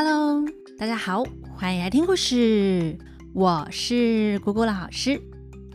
[0.00, 0.44] Hello，
[0.78, 1.24] 大家好，
[1.56, 2.96] 欢迎来听故事。
[3.34, 5.20] 我是果果老师。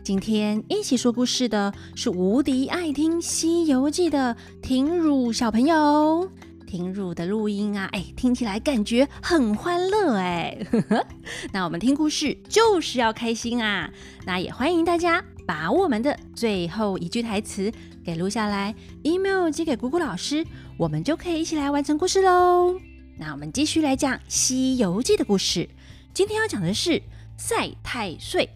[0.02, 6.26] 今天一起说故事的是无敌爱听《西游记》的婷汝小朋友。
[6.66, 10.56] 婷汝的录音啊，哎，听起来感觉很欢乐哎。
[11.52, 13.90] 那我们听故事就是要开心啊。
[14.24, 17.70] 那也欢迎大家把我们的最后一句台词
[18.02, 20.42] 给录下来，email 寄给果果老师，
[20.78, 22.80] 我们就可以一起来完成故事喽。
[23.16, 25.68] 那我们继续来讲《西游记》的故事。
[26.12, 27.00] 今天要讲的是
[27.36, 28.50] 赛太岁。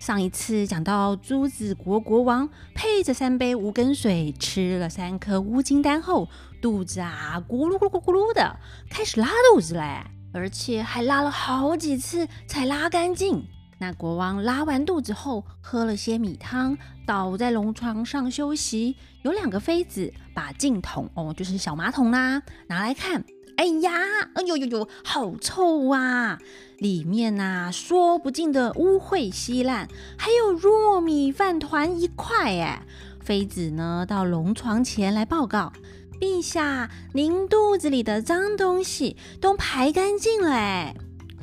[0.00, 6.28] 上一次讲到朱子国国王配着三杯无根水，吃了三颗乌金丹后，
[6.60, 8.56] 肚子啊咕噜咕噜咕噜的
[8.90, 13.46] 开始拉肚子嘞，而且还拉了好几次才拉干净。
[13.78, 16.76] 那国王拉完肚子后，喝了些米汤，
[17.06, 18.96] 倒在龙床上休息。
[19.22, 23.24] 有两个妃子把净桶哦，就是小马桶啦，拿来看。
[23.62, 23.92] 哎呀，
[24.34, 26.36] 哎呦呦呦，好臭啊！
[26.78, 29.86] 里面呐，说不尽的污秽稀烂，
[30.18, 32.56] 还有糯米饭团一块。
[32.58, 32.84] 哎，
[33.20, 35.72] 妃子呢，到龙床前来报告：
[36.20, 40.50] 陛下，您肚子里的脏东西都排干净了。
[40.50, 40.96] 哎，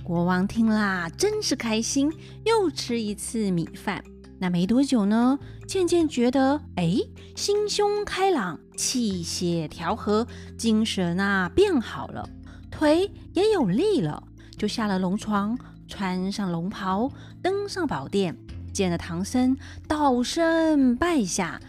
[0.04, 2.12] 国王听啦，真是开心，
[2.44, 4.04] 又吃一次米饭。
[4.40, 6.98] 那没多久呢，渐渐觉得，哎，
[7.38, 10.26] 心胸开朗，气血调和，
[10.58, 12.30] 精神啊变好了，
[12.72, 14.24] 腿也有力了，
[14.58, 18.38] 就下了龙床，穿上龙袍，登上宝殿，
[18.72, 21.60] 见了唐僧，道声拜下。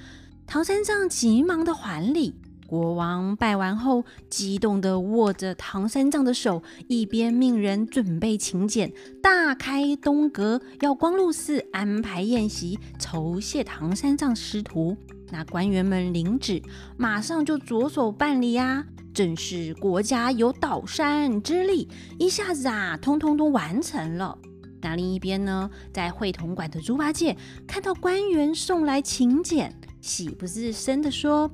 [0.46, 2.36] 唐三藏急忙的还礼。
[2.68, 14.96] 国王拜完后，激动的握着唐三藏的手，一边命人准备请柬，大开东阁，要光禄寺安排宴席，酬谢唐三藏师徒。
[15.30, 16.62] 那官员们领旨，
[16.96, 24.36] 马上就着手办理呀，正是国家有倒山之力，一下子啊，通通都完成了。
[24.82, 31.50] 那另一边呢，在会同馆的猪八戒看到官员送来请柬，喜不自胜地说：“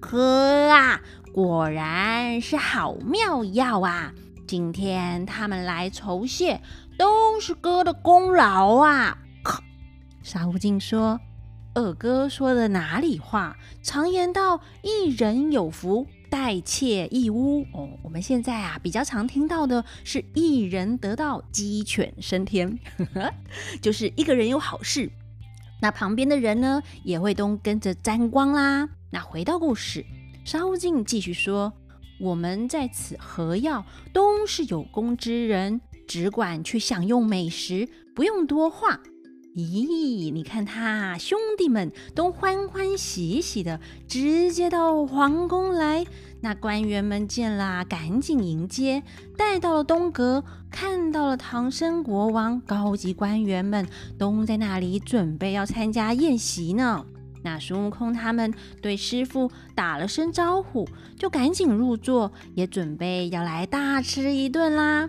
[0.00, 1.00] 喝啊！
[1.32, 4.12] 果然是好妙药啊！
[4.46, 6.60] 今天他们来酬谢，
[6.96, 9.18] 都是哥的功劳啊！
[10.22, 11.20] 沙悟净说
[11.76, 13.54] ：“二哥说的哪里话？
[13.82, 17.66] 常言道，一人有福，待妾一屋。
[17.74, 23.34] 哦，我们现在啊，比较常听到的是一人得道，鸡犬升天呵呵，
[23.82, 25.10] 就是一个人有好事，
[25.82, 30.02] 那旁边的人呢，也会都跟着沾光啦。”那回到故事，
[30.46, 31.70] 沙悟净继续说
[32.18, 33.84] ：“我们在此何要？
[34.14, 38.98] 都是有功之人，只管去享用美食，不用多话。
[39.56, 46.04] 咦，你看他兄弟们都欢欢喜喜的，直接到皇宫来。
[46.42, 49.02] 那官员们见了，赶紧迎接，
[49.34, 57.06] 带到了东阁，看到了唐僧国王，高级官员们都在那里准备要参加宴席呢。”
[57.42, 58.52] 那孙悟空他们
[58.82, 60.86] 对师傅打了声招呼，
[61.18, 65.08] 就赶紧入座，也准备要来大吃一顿啦。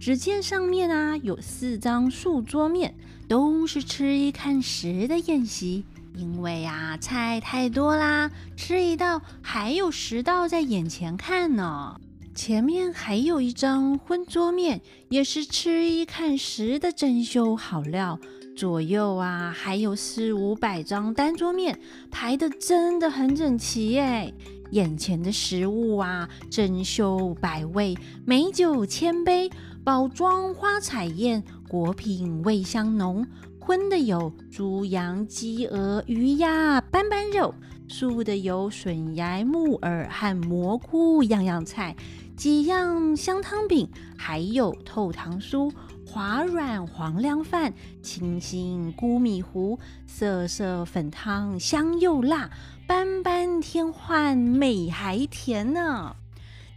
[0.00, 2.94] 只见上面啊有四张素桌面，
[3.28, 5.84] 都是吃一看十的宴席。
[6.16, 12.00] 因为啊菜太多啦，吃一道还有十道在眼前看呢。
[12.36, 18.18] 前面还有一张荤桌面，也是吃一看十的珍馐好料。
[18.56, 21.76] 左右啊，还有四五百张单桌面，
[22.12, 24.32] 排的真的很整齐哎。
[24.70, 29.50] 眼前的食物啊，珍馐百味，美酒千杯，
[29.84, 31.42] 包装花彩宴，
[31.74, 33.26] 果品味香浓。
[33.58, 37.52] 荤的有猪羊鸡鹅鱼鸭斑斑肉，
[37.88, 41.96] 素的有笋芽木耳和蘑菇样样菜，
[42.36, 45.72] 几样香汤饼，还有透糖酥。
[46.06, 49.76] 滑软黄粱饭，清新菇米糊，
[50.06, 52.50] 色色粉汤，香又辣，
[52.86, 56.14] 斑斑添换，美还甜呢。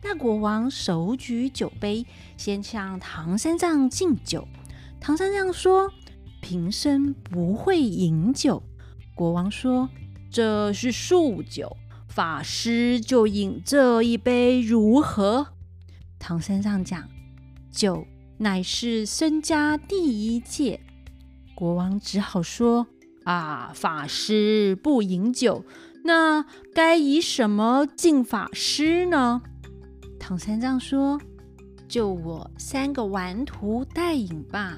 [0.01, 4.47] 那国王手举酒杯，先向唐三藏敬酒。
[4.99, 5.91] 唐三藏说
[6.41, 8.61] ：“平生不会饮酒。”
[9.15, 9.89] 国王说
[10.29, 11.75] ：“这是素酒，
[12.07, 15.47] 法师就饮这一杯如何？”
[16.19, 17.07] 唐三藏讲
[17.71, 18.05] ：“酒。”
[18.39, 20.79] 乃是身家第一戒，
[21.55, 22.85] 国王只好说
[23.25, 25.65] ：“啊，法师不饮酒，
[26.03, 29.41] 那该以什么敬法师呢？”
[30.21, 31.19] 唐三藏说
[31.87, 34.77] ：“就我三个顽徒带饮吧。”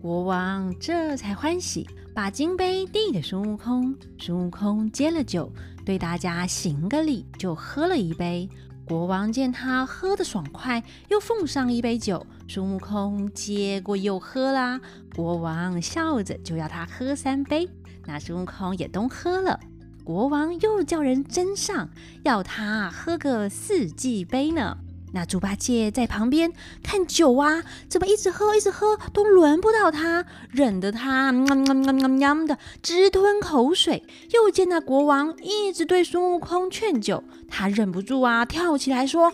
[0.00, 3.94] 国王这才欢喜，把金杯递给孙悟空。
[4.18, 5.52] 孙悟空接了酒，
[5.84, 8.48] 对大家行个礼，就喝了一杯。
[8.84, 12.26] 国王见他喝得爽快，又奉上一杯酒。
[12.48, 14.80] 孙悟空接过又喝啦。
[15.14, 17.68] 国王笑着就要他喝三杯，
[18.04, 19.60] 那孙悟空也都喝了。
[20.02, 21.88] 国王又叫人斟上，
[22.24, 24.76] 要他喝个四季杯呢。
[25.12, 34.04] 那猪八戒在旁边看酒啊，怎么一直喝一直喝都轮不到他，忍得他喵喵喵喵的直吞口水。
[34.32, 39.32] 又见那国王一直对孙悟空劝酒，他忍不住啊，跳起来说：“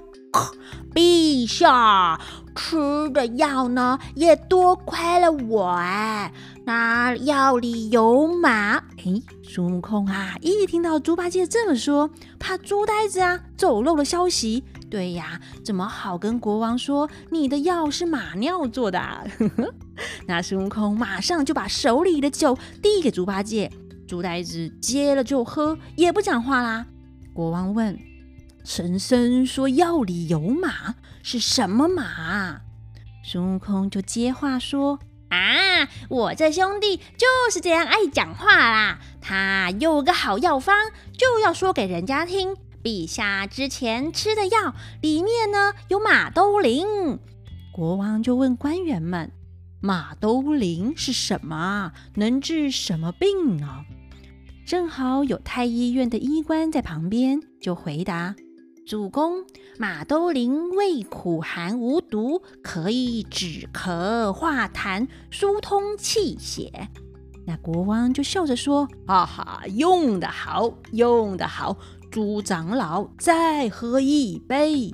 [0.92, 2.20] 陛下，
[2.56, 6.32] 吃的药呢也多亏了我哎。”
[6.66, 14.64] 那药里有马，哎，孙悟空啊，一听到猪八戒这么说，怕猪呆子啊走漏了消息。
[14.90, 19.00] 对呀，怎么好跟国王说你的药是马尿做的？
[20.26, 23.70] 那孙悟空马上就把手里的酒递给猪八戒，
[24.06, 26.86] 猪呆子接了就喝，也不讲话啦。
[27.34, 27.98] 国王问
[28.64, 32.62] ：“神僧说药里有马，是什么马？”
[33.24, 34.98] 孙悟空就接话说。
[35.28, 38.98] 啊，我这兄弟就是这样爱讲话啦。
[39.20, 40.74] 他有个好药方，
[41.12, 42.56] 就要说给人家听。
[42.82, 47.18] 陛下之前吃的药里面呢有马兜铃。
[47.72, 49.30] 国王就问官员们
[49.80, 51.92] ：“马兜铃是什么？
[52.14, 53.84] 能治什么病呢？”
[54.66, 58.34] 正好有太医院的医官在旁边，就回答。
[58.86, 59.44] 主公，
[59.78, 66.88] 马兜铃味苦寒无毒，可以止咳化痰、疏通气血。
[67.46, 71.76] 那国王就笑着说：“哈哈，用得好，用得好！
[72.10, 74.92] 猪长老，再喝一杯。”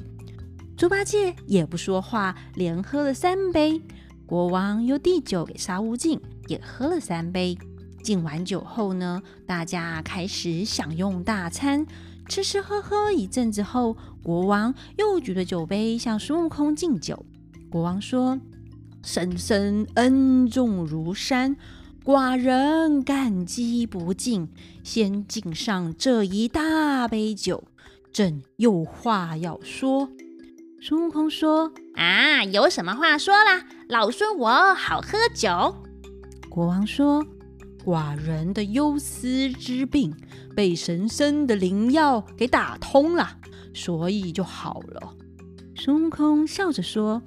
[0.77, 3.81] 猪八戒也不说话，连喝了三杯。
[4.27, 7.57] 国王又递酒给沙悟净，也喝了三杯。
[8.03, 11.87] 敬完酒后呢，大家开始享用大餐。
[12.27, 17.25] 吃吃喝喝一阵子后，国王又举着酒杯向孙悟空敬酒。
[17.71, 18.41] 国王说
[19.05, 21.55] ：“神僧恩重如山，
[22.05, 24.49] 寡人感激不尽。
[24.83, 27.65] 先敬上这一大杯酒，
[28.13, 30.11] 朕有话要说。”
[30.83, 33.65] 孙悟空说：“啊，有什么话说啦？
[33.89, 35.83] 老孙我好喝酒。”
[36.51, 37.25] 国王说。
[37.85, 40.17] 寡人的忧思之病
[40.57, 43.37] 被神僧的灵药给打通了，
[43.75, 45.15] 所以就好了。
[45.77, 47.21] 孙悟空笑着说：“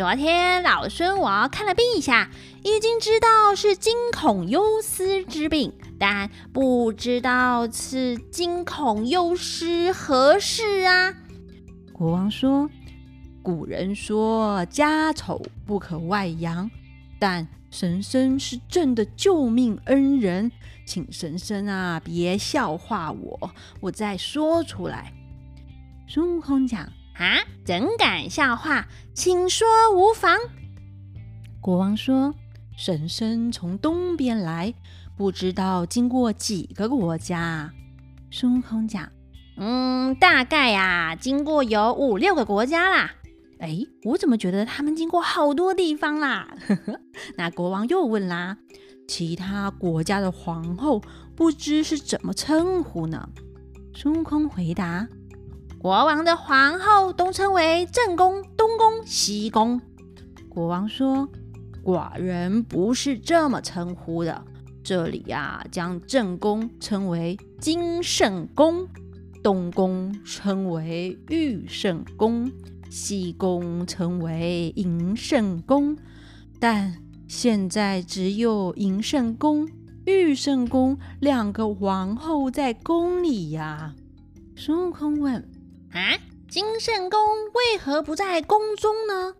[0.00, 2.30] 昨天老孙我看了陛下，
[2.64, 11.12] 已经知道是惊恐忧思之病，但不知道是惊恐忧思何事啊？”
[11.92, 12.70] 国王说
[13.44, 16.70] ：“古人说家丑不可外扬，
[17.18, 20.50] 但……”神僧是朕的救命恩人，
[20.86, 23.50] 请神僧啊别笑话我，
[23.80, 25.12] 我再说出来。
[26.08, 28.86] 孙悟空讲啊，怎敢笑话？
[29.12, 30.38] 请说无妨。
[31.60, 32.34] 国王说，
[32.78, 34.72] 婶婶从东边来，
[35.18, 37.70] 不知道经过几个国家。
[38.30, 39.06] 孙悟空讲，
[39.58, 43.12] 嗯，大概呀，经过有五六个国家啦。
[43.58, 46.48] 哎，我怎么觉得他们经过好多地方啦？
[47.36, 48.56] 那国王又问啦
[49.06, 51.02] ：“其他国家的皇后
[51.36, 53.28] 不知是怎么称呼呢？”
[53.92, 55.06] 孙悟空回答
[55.80, 59.80] ：“国王的皇后都称为正宫、东宫、西宫。”
[60.50, 61.26] 国王说
[61.82, 64.44] ：“寡人不是这么称呼的，
[64.84, 68.86] 这里呀，将正宫称为金圣宫，
[69.42, 72.52] 东宫称为玉圣宫。”
[72.90, 75.96] 西宫称为银圣宫，
[76.58, 76.94] 但
[77.26, 79.66] 现在只有银圣宫、
[80.04, 83.94] 玉圣宫两个皇后在宫里呀。
[84.56, 85.48] 孙悟空问
[85.92, 86.18] ：“啊，
[86.48, 87.20] 金圣宫
[87.54, 89.34] 为何不在宫中呢？”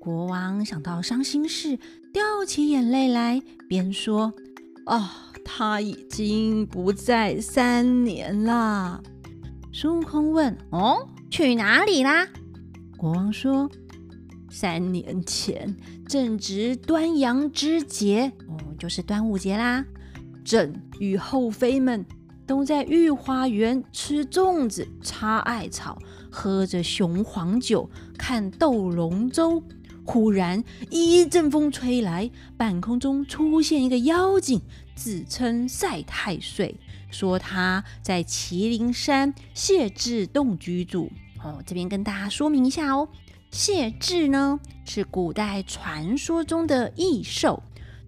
[0.00, 1.78] 国王想到伤心事，
[2.12, 4.32] 掉起眼泪来，边说
[4.86, 9.02] ：“啊，他已经不在三年了。”
[9.72, 12.26] 孙悟空问：“哦，去哪里啦？”
[12.96, 13.70] 国王说
[14.50, 15.76] ：“三年前
[16.08, 19.84] 正值端阳之节，哦，就是端午节啦。
[20.44, 22.04] 朕与后妃们
[22.50, 25.96] 都在御花园吃粽子、插艾草、
[26.32, 27.88] 喝着雄黄酒、
[28.18, 29.62] 看斗龙舟。
[30.04, 34.60] 忽然一阵风吹来，半空中出现一个妖精，
[34.96, 36.74] 自称赛太岁，
[37.12, 41.08] 说他在麒麟山谢志洞居住。”
[41.44, 43.08] 哦，这边跟大家说明一下哦，
[43.52, 47.62] 谢志呢是古代传说中的异兽，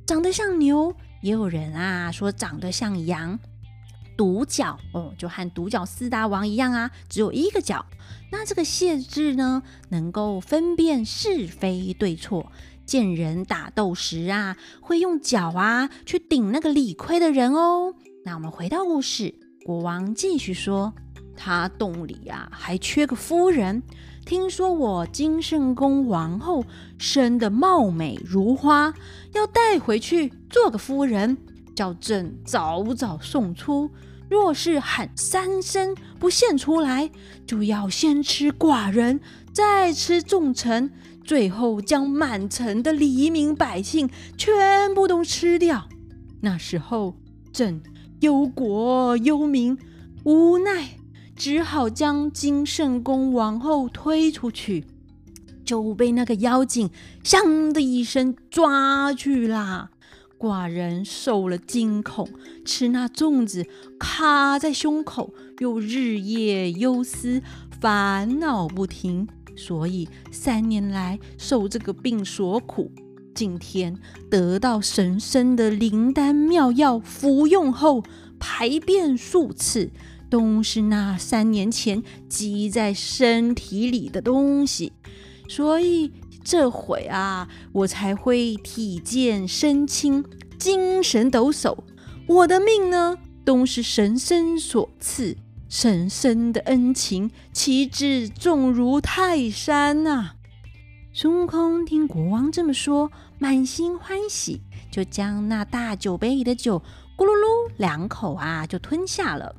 [0.05, 3.39] 长得像牛，也有人啊说长得像羊，
[4.23, 7.85] 独角哦，就和独角四大王一样啊，只有一个角。
[8.31, 12.53] 那这个谢志呢，能够分辨是非对错，
[12.87, 17.97] 见人打斗时啊，会用脚啊去顶那个理亏的人哦。
[18.25, 20.93] 那我们回到故事，国王继续说，
[21.37, 23.83] 他洞里啊还缺个夫人，
[24.25, 26.65] 听说我金圣宫王后
[26.97, 28.95] 生的貌美如花，
[29.33, 31.37] 要带回去做个夫人，
[31.75, 33.91] 叫朕早早送出。
[34.33, 37.11] 若是喊三声不现出来，
[37.47, 39.21] 就要先吃寡人，
[39.53, 40.91] 再吃众臣，
[41.23, 44.09] 最后将满城的黎民百姓
[44.39, 45.87] 全部都吃掉。
[46.41, 47.15] 那时候
[47.53, 47.83] 朕
[48.21, 49.77] 忧国忧民，
[50.25, 50.97] 无奈
[51.37, 54.87] 只好将金圣宫王后推出去，
[55.63, 56.89] 就被那个妖精
[57.23, 57.39] “响”
[57.71, 59.91] 的一声抓去啦。
[60.43, 62.29] 寡人受了惊恐，
[62.65, 63.65] 吃那粽子
[63.97, 67.41] 卡在胸口，又日夜忧思，
[67.81, 72.91] 烦恼不停，所以三年来受这个病所苦。
[73.33, 73.97] 今天
[74.29, 78.03] 得到神僧的灵丹妙药，服用后
[78.41, 79.93] 排便数次，
[80.29, 84.93] 都是那三年前积在身体里的东西，
[85.49, 86.11] 所以。
[86.45, 90.25] 这会啊，我才会体健身轻，
[90.59, 91.77] 精神抖擞。
[92.27, 95.37] 我的命呢，都是神僧所赐，
[95.69, 100.33] 神僧的恩情，岂止重如泰山呐！
[101.13, 106.81] 孙悟空听国王这么说，满心欢喜，就将那大酒杯里的酒
[107.17, 109.55] 咕噜噜两口啊，就吞下了。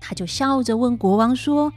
[0.00, 1.72] 他就笑着问国王说：“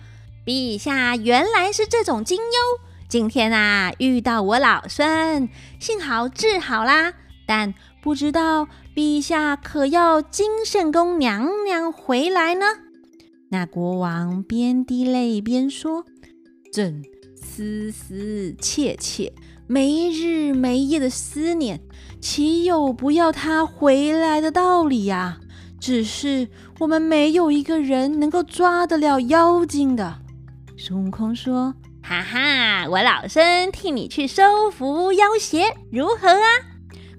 [0.45, 5.47] 陛下原来是这种金优。”今天啊，遇到我老孙，
[5.79, 7.13] 幸好治好啦。
[7.45, 7.73] 但
[8.03, 12.65] 不知道陛下可要金圣宫娘娘回来呢？
[13.47, 16.03] 那国王边滴泪边说
[16.73, 17.01] ：“朕
[17.33, 19.31] 思思切切，
[19.67, 21.79] 没日没夜的思念，
[22.19, 25.39] 岂有不要她回来的道理呀？
[25.79, 26.49] 只是
[26.79, 30.19] 我们没有一个人能够抓得了妖精的。”
[30.75, 31.73] 孙悟空说。
[32.07, 36.47] 哈哈，我老身替你去收服妖邪，如何啊？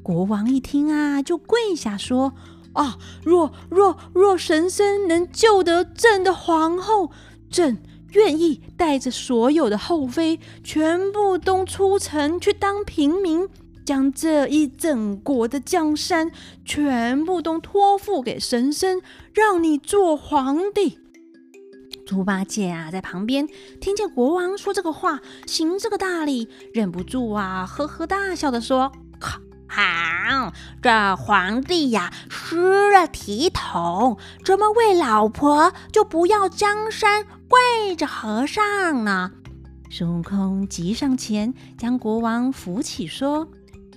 [0.03, 2.33] 国王一听啊，就跪下说
[2.73, 7.11] ：“啊，若若若神僧能救得朕的皇后，
[7.51, 13.47] 朕愿意带着所有的后妃，全部都出城去当平民，
[13.85, 16.33] 将这一整国的江山
[16.65, 19.03] 全部都托付给神僧，
[19.35, 21.01] 让你做皇帝。”
[22.09, 23.47] 猪八戒啊，在旁边
[23.83, 28.91] 听见国王说这个话，行这个大礼，忍不住啊，呵呵大笑的说
[29.69, 30.51] ：“好，
[30.81, 39.33] 这皇帝呀，失了体统，怎么为老婆就不要江山跪着和尚呢？”
[39.93, 43.47] 孙悟空急上前将国王扶起，说：“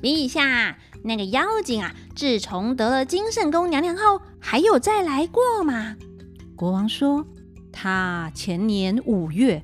[0.03, 5.95] 陛下，那个妖精啊，自从得了金圣宫娘娘后，还有再来过吗？”
[6.57, 7.25] 国王说。
[7.83, 9.63] 他前年五月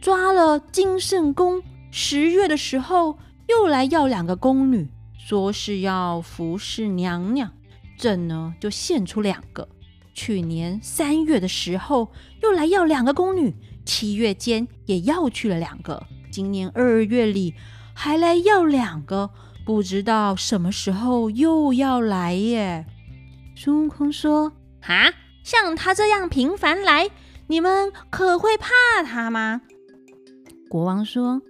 [0.00, 4.88] 抓了金圣宫，十月的时候又来要两个宫女，
[5.18, 7.52] 说是要服侍娘娘。
[7.98, 9.68] 朕呢就献出两个。
[10.14, 12.10] 去年三月的时候
[12.42, 16.06] 又来要两个宫女，七月间也要去了两个。
[16.32, 17.52] 今年二月里
[17.92, 19.28] 还来要两个，
[19.66, 22.86] 不知道什么时候又要来耶。
[23.54, 24.50] 孙悟空说
[24.80, 25.12] ：“啊，
[25.44, 27.10] 像他这样频繁来。”
[27.50, 29.60] 你们可会怕他吗？
[30.68, 31.42] 国王说：“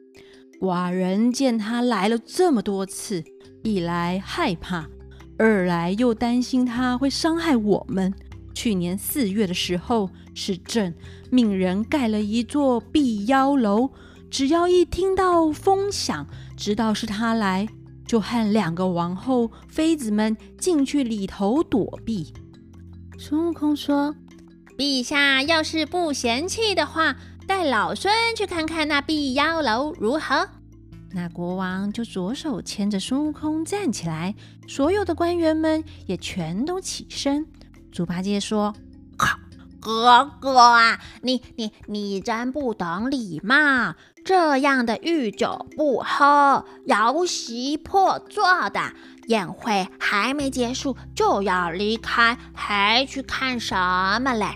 [0.59, 3.23] 寡人见他来了这么多次，
[3.63, 4.89] 一来害怕，
[5.37, 8.15] 二来又担心他会伤害我们。
[8.55, 10.95] 去年四月的时候，是朕
[11.31, 13.91] 命人盖了一座避妖楼，
[14.31, 16.27] 只要一听到风响，
[16.57, 17.69] 知道是他来，
[18.07, 22.33] 就和两个王后、妃子们进去里头躲避。”
[23.21, 24.15] 孙悟空说。
[24.81, 27.15] 陛下要是不嫌弃的话，
[27.47, 30.49] 带老孙去看看那碧妖楼如何？
[31.13, 34.35] 那国王就左手牵着孙悟空站起来，
[34.67, 37.47] 所有的官员们也全都起身。
[37.93, 38.75] 猪八戒说
[39.79, 43.95] ：“哥哥啊，你你你真不懂礼貌！
[44.25, 48.81] 这样的御酒不喝，摇席破座的。
[49.27, 53.77] 宴会还没结束就要离开，还去看什
[54.23, 54.47] 么嘞？”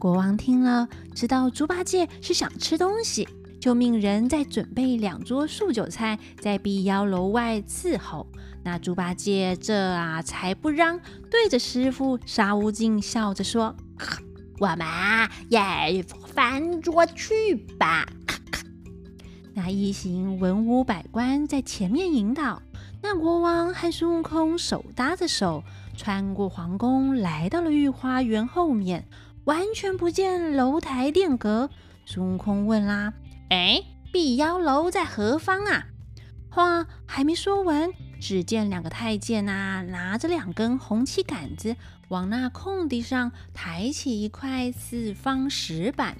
[0.00, 3.28] 国王听了，知道猪八戒是想吃东西，
[3.60, 8.26] 就命人再准备两桌素酒菜，在碧瑶楼外伺候。
[8.64, 10.98] 那猪八戒这啊才不让，
[11.30, 13.76] 对着师傅沙悟净笑着说
[14.58, 14.88] ：“我们
[15.50, 18.06] 也翻桌去吧。”
[19.52, 22.62] 那一行文武百官在前面引导，
[23.02, 25.62] 那国王和孙悟空手搭着手，
[25.94, 29.06] 穿过皇宫，来到了御花园后面，
[29.50, 31.70] 完全不见楼台殿阁。
[32.06, 33.12] 孙悟空问啦
[33.50, 35.88] ：“哎，碧瑶楼在何方啊？”
[36.48, 37.90] 话还没说完，
[38.20, 41.74] 只见两个太监呐，拿着两根红漆杆子，
[42.10, 46.16] 往那空地上抬起一块四方石板。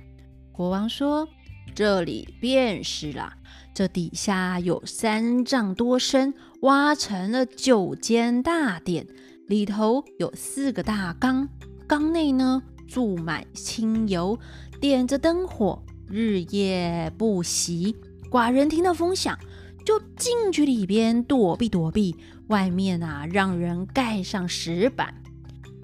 [0.50, 1.28] 国王说
[1.72, 3.34] ：“这里便是了。
[3.72, 9.06] 这底下有三丈多深，挖成了九间大殿，
[9.46, 11.48] 里头有四个大缸，
[11.86, 12.60] 缸内呢
[12.90, 14.38] 注满清油，
[14.80, 17.96] 点着灯火，日夜不息。
[18.30, 19.38] 寡人听到风响。”
[19.82, 22.14] 就进去里边躲避躲避，
[22.48, 25.14] 外面啊让人盖上石板。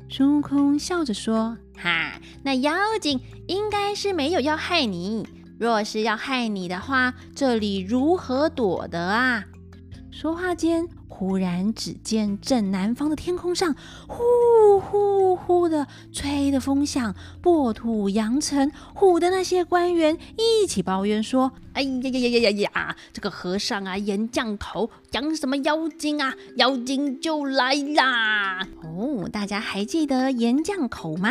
[0.09, 5.27] 孙悟空笑着说：“哈，那妖精应该是没有要害你。
[5.59, 9.47] 若是要害你的话，这里如何躲得啊？”
[10.13, 10.87] 说话间。
[11.19, 13.75] 忽然，只见正南方的天空上，
[14.07, 22.97] 呼呼呼的吹的风响，破土扬尘，唬的那些官员一起抱怨说：“哎呀呀呀呀呀呀！
[23.15, 26.35] 这个和尚啊，岩降头讲什么妖精啊？
[26.57, 31.31] 妖精就来啦！”哦，大家还记得岩降口吗？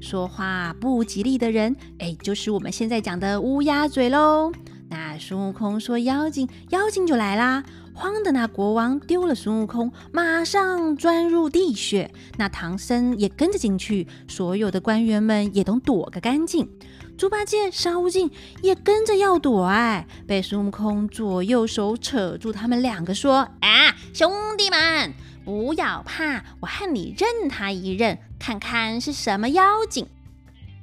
[0.00, 4.50] 说话不吉利的人，哎，就是我们现在讲的乌鸦嘴喽。
[4.90, 7.62] 那孙悟空说妖精，妖精就来啦。
[7.98, 12.08] 慌的那国王丢了孙悟空，马上钻入地穴。
[12.36, 16.70] 那唐僧也跟着进去，所有的官员们也都躲个干净。
[17.16, 18.30] 猪八戒、沙悟净
[18.62, 25.12] 也跟着要躲，哎，被孙悟空左右手扯住，他们两个说：“啊，兄弟们，
[25.44, 30.06] 不要怕，我和你认他一认，看看是什么妖精。”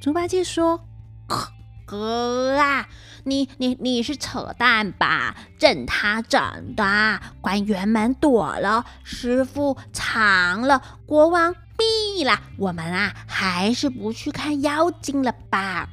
[0.02, 0.82] 猪八戒说
[1.30, 1.48] ：“呵
[1.86, 2.88] 哥啊！”
[3.27, 5.36] 你你你是扯淡吧？
[5.60, 6.40] 认他整
[6.75, 15.90] 的，官员们躲了，师傅藏了，国王毙了，我们啊，还是不去看妖精了吧？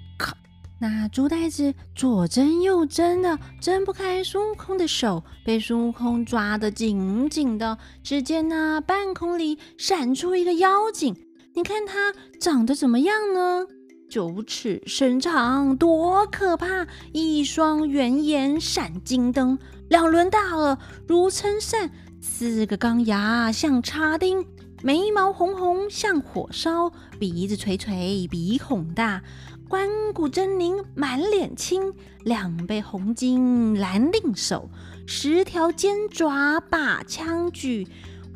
[0.79, 7.79] 那猪呆子左挣右挣的，挣不开孙悟空的手，被孙悟空抓得紧紧的。
[8.03, 11.17] 只见那半空里闪出一个妖精，
[11.55, 13.65] 你看他长得怎么样呢？
[14.13, 16.87] 九尺身长，多可怕！
[17.13, 20.77] 一双圆眼闪金灯，两轮大耳
[21.09, 24.45] 如撑扇，四个钢牙像插钉，
[24.83, 29.23] 眉毛红红像火烧，鼻子垂垂鼻孔大，
[29.67, 34.69] 关骨狰狞满脸青，两背红巾蓝令手，
[35.07, 37.89] 十条尖爪把枪举，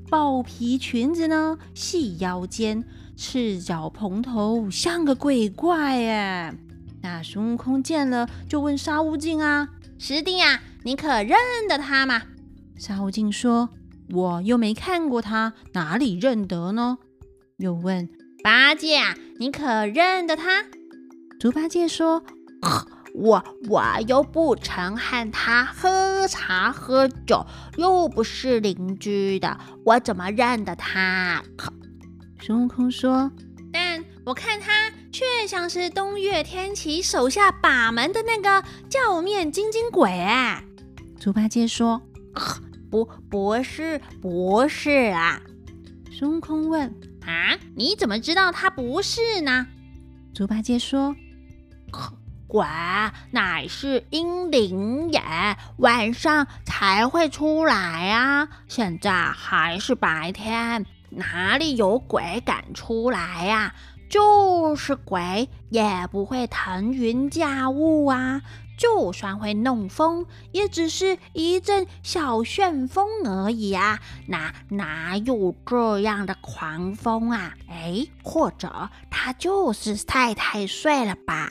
[0.09, 2.83] 豹皮裙子呢系腰间。
[3.17, 6.55] 赤脚蓬头，像个鬼怪哎！
[7.03, 12.23] 那孙悟空见了，就问沙悟净啊：“师弟啊，你可认得他吗？”
[12.77, 13.71] 沙悟净说
[14.13, 16.99] ：“我又没看过他，哪里认得呢？”
[17.57, 18.09] 又问
[18.45, 20.65] 八戒啊：“你可认得他？”
[21.41, 22.23] 猪八戒说
[23.15, 27.47] ：“我我又不曾和他喝茶喝酒，
[27.79, 31.43] 又不是邻居的，我怎么认得他？”
[32.41, 33.31] 孙悟空说
[33.73, 40.63] ：“但我看他却像是东岳天齐手下把门的那个教面金睛鬼。”哎，
[41.19, 42.01] 猪八戒说
[42.91, 45.41] ：“不，不是，不是啊。”
[46.13, 46.95] 孙悟空问
[47.27, 49.67] ：“啊，你怎么知道他不是呢？”
[50.33, 51.17] 猪八戒说
[52.47, 52.65] ：“鬼
[53.33, 55.21] 乃是阴灵也，
[55.79, 58.49] 晚上才会出来啊。
[58.69, 63.75] 现在还是白天。”哪里有鬼敢出来呀？
[64.09, 68.41] 就是鬼也不会腾云驾雾啊！
[68.79, 73.99] 就算会弄风，也只是一阵小旋风而已啊！
[74.29, 77.55] 哪哪有这样的狂风啊？
[77.69, 81.51] 哎，或者他就是太太睡了吧？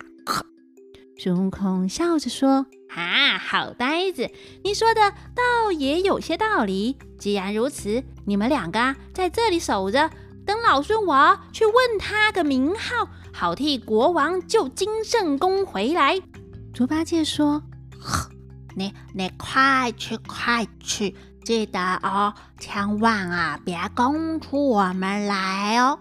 [1.18, 4.30] 孙悟空笑着说：“啊，好呆子，
[4.64, 6.98] 你说的倒也有些道理。
[7.18, 10.10] 既然如此，你们两个在这里守着，
[10.46, 16.22] 等老孙我去问他个名号，好替国王救金圣公回来。”
[16.74, 17.64] 猪八戒说
[18.76, 25.98] ：“你你快去快去，记得哦，千万啊别供出我们来哦。”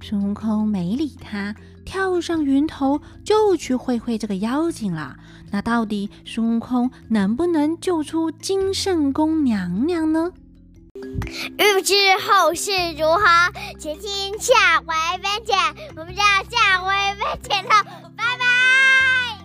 [0.00, 1.54] 孙悟空没理他。
[1.90, 5.16] 跳上云头就去会会这个妖精了。
[5.50, 10.30] 那到底孙悟空能不能救出金圣宫娘娘呢？
[11.58, 15.52] 欲知后事如何，且听下回分解。
[15.96, 17.84] 我们就要下回分解了。
[18.16, 19.39] 拜拜